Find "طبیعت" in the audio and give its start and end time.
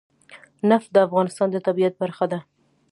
1.67-1.93